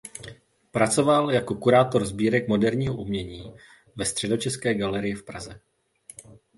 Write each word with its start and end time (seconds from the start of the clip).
Pracoval 0.71 1.31
jako 1.31 1.55
kurátor 1.55 2.05
sbírek 2.05 2.47
moderního 2.47 2.97
umění 2.97 3.53
ve 3.95 4.05
Středočeské 4.05 4.73
galerii 4.75 5.15
v 5.15 5.23
Praze. 5.25 5.59